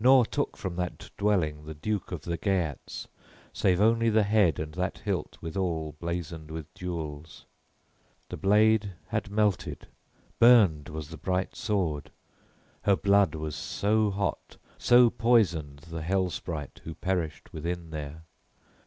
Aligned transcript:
Nor 0.00 0.24
took 0.24 0.56
from 0.56 0.76
that 0.76 1.10
dwelling 1.18 1.66
the 1.66 1.74
duke 1.74 2.10
of 2.10 2.22
the 2.22 2.38
Geats 2.38 3.06
save 3.52 3.82
only 3.82 4.08
the 4.08 4.22
head 4.22 4.58
and 4.58 4.72
that 4.72 5.00
hilt 5.04 5.36
withal 5.42 5.94
blazoned 6.00 6.50
with 6.50 6.72
jewels: 6.72 7.44
the 8.30 8.38
blade 8.38 8.94
had 9.08 9.28
melted, 9.30 9.88
burned 10.38 10.88
was 10.88 11.10
the 11.10 11.18
bright 11.18 11.54
sword, 11.54 12.10
her 12.84 12.96
blood 12.96 13.34
was 13.34 13.54
so 13.54 14.10
hot, 14.10 14.56
so 14.78 15.10
poisoned 15.10 15.80
the 15.80 16.00
hell 16.00 16.30
sprite 16.30 16.80
who 16.84 16.94
perished 16.94 17.52
within 17.52 17.90
there. 17.90 18.22